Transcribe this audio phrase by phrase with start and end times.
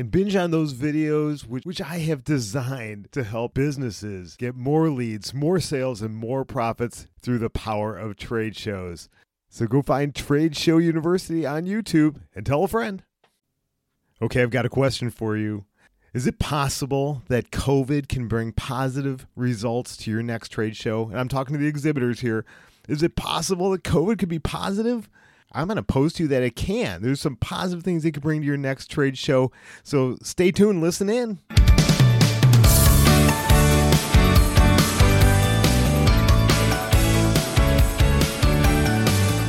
[0.00, 4.88] and binge on those videos, which, which I have designed to help businesses get more
[4.88, 9.10] leads, more sales, and more profits through the power of trade shows.
[9.50, 13.02] So go find Trade Show University on YouTube and tell a friend.
[14.22, 15.66] Okay, I've got a question for you.
[16.14, 21.10] Is it possible that COVID can bring positive results to your next trade show?
[21.10, 22.46] And I'm talking to the exhibitors here.
[22.88, 25.10] Is it possible that COVID could be positive?
[25.52, 27.02] I'm going to post to you that it can.
[27.02, 29.50] There's some positive things it could bring to your next trade show.
[29.82, 31.40] So stay tuned, listen in.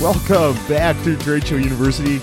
[0.00, 2.18] Welcome back to Trade Show University.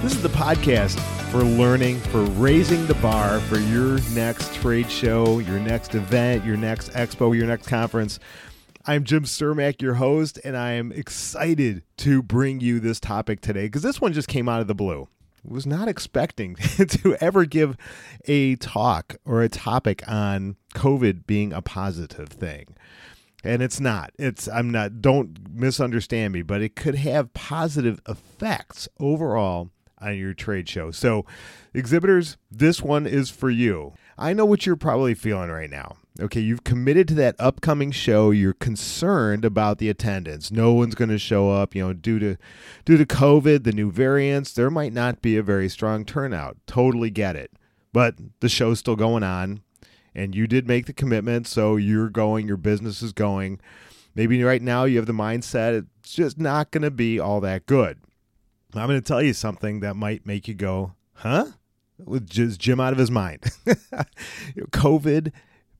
[0.00, 0.98] This is the podcast
[1.30, 6.56] for learning, for raising the bar for your next trade show, your next event, your
[6.56, 8.18] next expo, your next conference.
[8.84, 13.66] I'm Jim Cermak, your host, and I am excited to bring you this topic today
[13.66, 15.06] because this one just came out of the blue.
[15.44, 16.56] Was not expecting
[16.88, 17.76] to ever give
[18.24, 22.74] a talk or a topic on COVID being a positive thing.
[23.44, 24.10] And it's not.
[24.18, 30.34] It's I'm not don't misunderstand me, but it could have positive effects overall on your
[30.34, 30.90] trade show.
[30.90, 31.24] So,
[31.72, 33.94] exhibitors, this one is for you.
[34.18, 35.98] I know what you're probably feeling right now.
[36.20, 38.30] Okay, you've committed to that upcoming show.
[38.30, 40.50] You're concerned about the attendance.
[40.50, 42.36] No one's going to show up, you know, due to
[42.84, 46.58] due to COVID, the new variants, there might not be a very strong turnout.
[46.66, 47.52] Totally get it.
[47.94, 49.62] But the show's still going on
[50.14, 53.60] and you did make the commitment, so you're going, your business is going.
[54.14, 57.64] Maybe right now you have the mindset it's just not going to be all that
[57.66, 57.98] good.
[58.74, 61.46] I'm going to tell you something that might make you go, huh?
[61.98, 63.42] With just Jim out of his mind.
[64.56, 65.32] COVID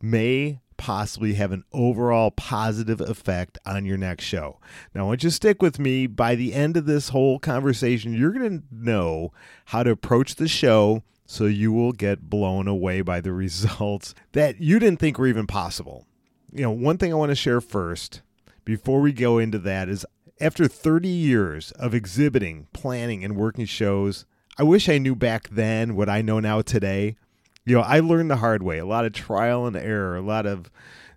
[0.02, 4.58] may possibly have an overall positive effect on your next show.
[4.94, 8.58] Now, once you stick with me, by the end of this whole conversation, you're going
[8.58, 9.32] to know
[9.66, 14.60] how to approach the show so you will get blown away by the results that
[14.60, 16.04] you didn't think were even possible.
[16.52, 18.22] You know, one thing I want to share first
[18.64, 20.04] before we go into that is
[20.40, 24.26] after 30 years of exhibiting, planning, and working shows,
[24.58, 27.16] I wish I knew back then what I know now today
[27.64, 28.78] you know, I learned the hard way.
[28.78, 30.70] A lot of trial and error, a lot of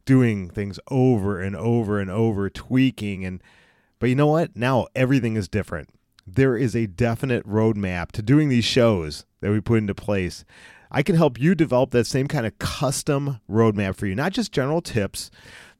[0.06, 3.42] doing things over and over and over, tweaking and
[4.00, 4.56] but you know what?
[4.56, 5.90] Now everything is different.
[6.28, 10.44] There is a definite roadmap to doing these shows that we put into place.
[10.92, 14.52] I can help you develop that same kind of custom roadmap for you, not just
[14.52, 15.32] general tips,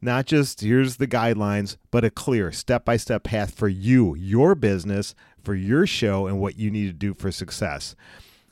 [0.02, 4.56] not just here's the guidelines, but a clear step by step path for you, your
[4.56, 7.96] business, for your show, and what you need to do for success.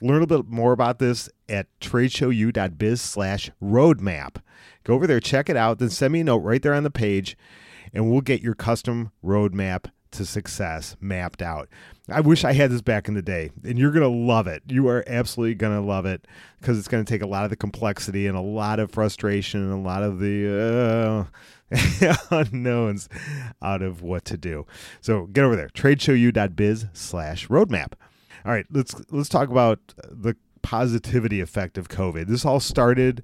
[0.04, 4.42] Learn a bit more about this at tradeshowu.biz slash roadmap.
[4.84, 6.92] Go over there, check it out, then send me a note right there on the
[6.92, 7.38] page,
[7.94, 11.70] and we'll get your custom roadmap to success mapped out.
[12.10, 14.64] I wish I had this back in the day, and you're going to love it.
[14.68, 16.28] You are absolutely going to love it
[16.60, 19.62] because it's going to take a lot of the complexity and a lot of frustration
[19.62, 21.30] and a lot of the
[21.72, 23.08] uh, unknowns
[23.62, 24.66] out of what to do.
[25.00, 27.94] So get over there, tradeshowu.biz slash roadmap.
[28.46, 32.28] All right, let's let's talk about the positivity effect of COVID.
[32.28, 33.24] This all started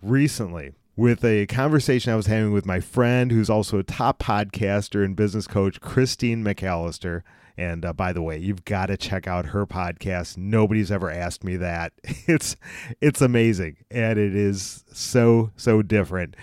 [0.00, 5.04] recently with a conversation I was having with my friend, who's also a top podcaster
[5.04, 7.22] and business coach, Christine McAllister.
[7.56, 10.36] And uh, by the way, you've got to check out her podcast.
[10.36, 11.92] Nobody's ever asked me that.
[12.28, 12.56] It's
[13.00, 16.36] it's amazing, and it is so so different.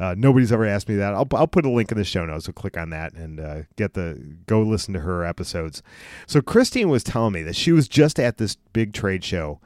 [0.00, 1.12] Uh, nobody's ever asked me that.
[1.12, 2.46] I'll, I'll put a link in the show notes.
[2.46, 5.82] So click on that and uh, get the go listen to her episodes.
[6.26, 9.60] So Christine was telling me that she was just at this big trade show,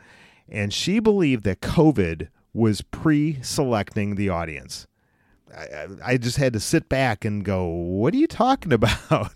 [0.49, 4.89] and she believed that COVID was pre-selecting the audience.
[5.57, 9.33] I, I just had to sit back and go, "What are you talking about?"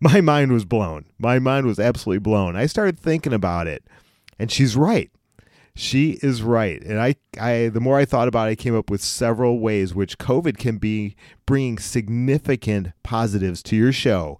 [0.00, 1.06] My mind was blown.
[1.18, 2.54] My mind was absolutely blown.
[2.54, 3.84] I started thinking about it,
[4.38, 5.10] and she's right
[5.74, 6.82] she is right.
[6.82, 9.94] And I, I, the more I thought about it, I came up with several ways
[9.94, 11.16] which COVID can be
[11.46, 14.38] bringing significant positives to your show,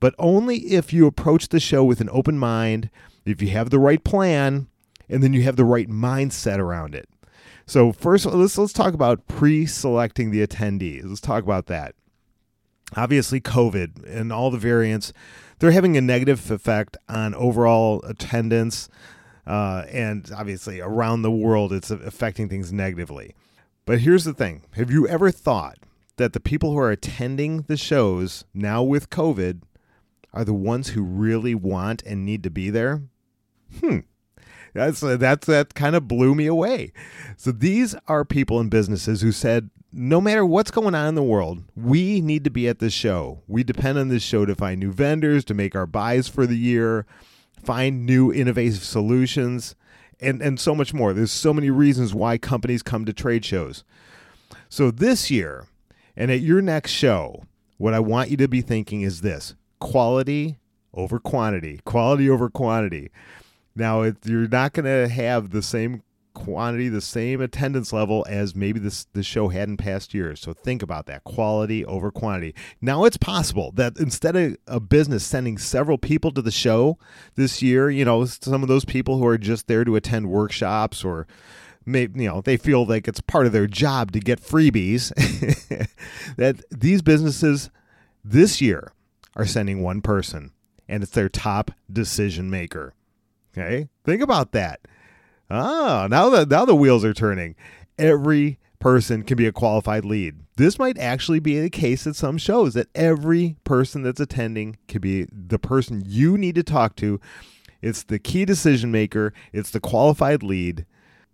[0.00, 2.90] but only if you approach the show with an open mind,
[3.24, 4.68] if you have the right plan,
[5.08, 7.08] and then you have the right mindset around it.
[7.66, 11.06] So first, let's let's talk about pre-selecting the attendees.
[11.06, 11.94] Let's talk about that.
[12.96, 15.12] Obviously, COVID and all the variants,
[15.58, 18.88] they're having a negative effect on overall attendance
[19.46, 23.34] Uh, and obviously, around the world, it's affecting things negatively.
[23.86, 25.78] But here's the thing Have you ever thought
[26.16, 29.62] that the people who are attending the shows now with COVID
[30.32, 33.02] are the ones who really want and need to be there?
[33.80, 34.00] Hmm.
[34.72, 36.92] That's that's that kind of blew me away.
[37.36, 41.22] So these are people and businesses who said no matter what's going on in the
[41.22, 43.42] world, we need to be at this show.
[43.46, 46.58] We depend on this show to find new vendors, to make our buys for the
[46.58, 47.06] year,
[47.64, 49.74] find new innovative solutions,
[50.20, 51.12] and, and so much more.
[51.12, 53.84] There's so many reasons why companies come to trade shows.
[54.68, 55.66] So this year,
[56.16, 57.44] and at your next show,
[57.78, 60.58] what I want you to be thinking is this quality
[60.92, 63.10] over quantity, quality over quantity.
[63.74, 66.02] Now, if you're not going to have the same
[66.44, 70.40] quantity, the same attendance level as maybe this the show had in past years.
[70.40, 72.54] So think about that quality over quantity.
[72.80, 76.98] Now it's possible that instead of a business sending several people to the show
[77.34, 81.04] this year, you know, some of those people who are just there to attend workshops
[81.04, 81.26] or
[81.86, 85.12] maybe you know they feel like it's part of their job to get freebies
[86.36, 87.70] that these businesses
[88.24, 88.92] this year
[89.36, 90.50] are sending one person
[90.88, 92.94] and it's their top decision maker
[93.52, 94.80] okay think about that
[95.54, 97.54] Ah, now the now the wheels are turning.
[97.98, 100.36] Every person can be a qualified lead.
[100.56, 105.00] This might actually be the case at some shows that every person that's attending can
[105.00, 107.20] be the person you need to talk to.
[107.80, 110.86] It's the key decision maker, it's the qualified lead.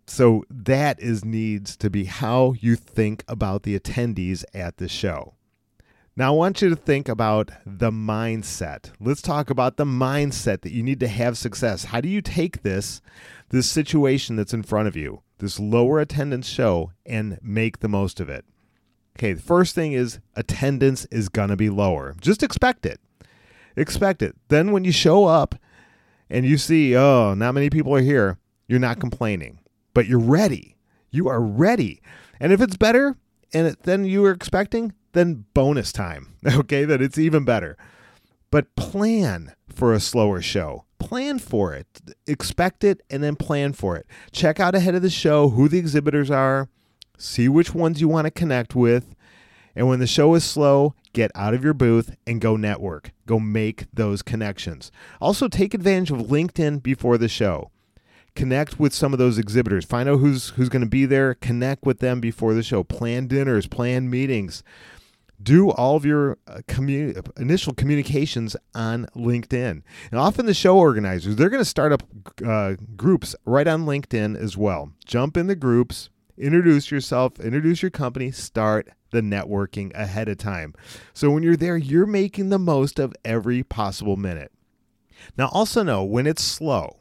[0.06, 5.34] So that is needs to be how you think about the attendees at the show.
[6.16, 8.90] Now, I want you to think about the mindset.
[8.98, 11.84] Let's talk about the mindset that you need to have success.
[11.84, 13.00] How do you take this,
[13.50, 18.18] this situation that's in front of you, this lower attendance show, and make the most
[18.18, 18.44] of it?
[19.16, 22.16] Okay, the first thing is attendance is going to be lower.
[22.20, 23.00] Just expect it.
[23.76, 24.34] Expect it.
[24.48, 25.54] Then when you show up
[26.28, 28.36] and you see, oh, not many people are here,
[28.66, 29.60] you're not complaining,
[29.94, 30.76] but you're ready.
[31.10, 32.02] You are ready.
[32.40, 33.16] And if it's better
[33.52, 36.34] and than you were expecting, then bonus time.
[36.46, 37.76] Okay, that it's even better.
[38.50, 40.84] But plan for a slower show.
[40.98, 41.86] Plan for it.
[42.26, 44.06] Expect it and then plan for it.
[44.32, 46.68] Check out ahead of the show who the exhibitors are,
[47.16, 49.14] see which ones you want to connect with.
[49.76, 53.12] And when the show is slow, get out of your booth and go network.
[53.26, 54.90] Go make those connections.
[55.20, 57.70] Also, take advantage of LinkedIn before the show
[58.34, 61.84] connect with some of those exhibitors find out who's who's going to be there connect
[61.84, 64.62] with them before the show plan dinners plan meetings
[65.42, 69.82] do all of your uh, commu- initial communications on LinkedIn.
[70.10, 72.02] And often the show organizers, they're going to start up
[72.44, 74.92] uh, groups right on LinkedIn as well.
[75.04, 80.74] Jump in the groups, introduce yourself, introduce your company, start the networking ahead of time.
[81.12, 84.52] So when you're there, you're making the most of every possible minute.
[85.36, 86.99] Now, also know when it's slow,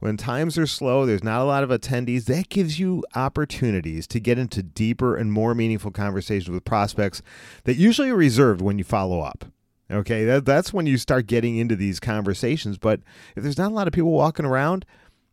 [0.00, 4.18] when times are slow, there's not a lot of attendees, that gives you opportunities to
[4.18, 7.22] get into deeper and more meaningful conversations with prospects
[7.64, 9.44] that usually are reserved when you follow up.
[9.90, 12.78] Okay, that, that's when you start getting into these conversations.
[12.78, 13.00] But
[13.36, 14.86] if there's not a lot of people walking around,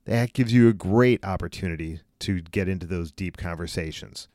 [0.06, 4.28] that gives you a great opportunity to get into those deep conversations.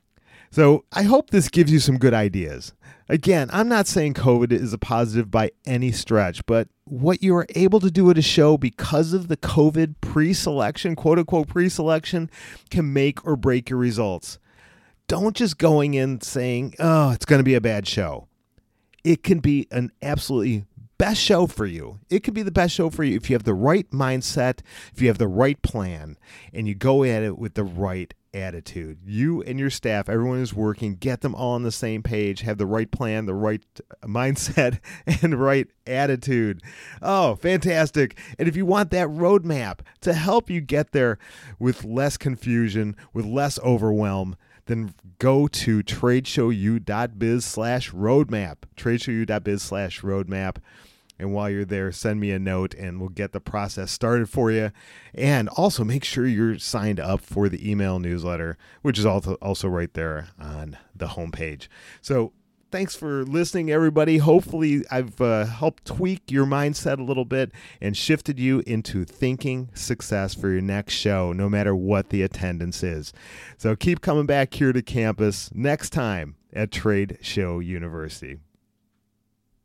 [0.52, 2.74] So I hope this gives you some good ideas.
[3.08, 7.46] Again, I'm not saying COVID is a positive by any stretch, but what you are
[7.54, 11.70] able to do at a show because of the COVID pre selection, quote unquote pre
[11.70, 12.30] selection,
[12.68, 14.38] can make or break your results.
[15.08, 18.28] Don't just going in saying, oh, it's going to be a bad show.
[19.04, 20.66] It can be an absolutely
[20.98, 21.98] best show for you.
[22.10, 24.60] It could be the best show for you if you have the right mindset,
[24.94, 26.18] if you have the right plan,
[26.52, 28.98] and you go at it with the right attitude.
[29.04, 32.58] You and your staff, everyone is working, get them all on the same page, have
[32.58, 34.80] the right plan, the right uh, mindset,
[35.22, 36.62] and right attitude.
[37.00, 38.18] Oh, fantastic.
[38.38, 41.18] And if you want that roadmap to help you get there
[41.58, 44.36] with less confusion, with less overwhelm,
[44.66, 48.56] then go to tradeshowu.biz slash roadmap.
[48.76, 50.56] Tradeshowu.biz slash roadmap.
[51.22, 54.50] And while you're there, send me a note and we'll get the process started for
[54.50, 54.72] you.
[55.14, 59.94] And also make sure you're signed up for the email newsletter, which is also, right
[59.94, 61.68] there on the homepage.
[62.00, 62.32] So
[62.72, 64.18] thanks for listening, everybody.
[64.18, 69.70] Hopefully, I've uh, helped tweak your mindset a little bit and shifted you into thinking
[69.74, 73.12] success for your next show, no matter what the attendance is.
[73.58, 78.38] So keep coming back here to campus next time at Trade Show University.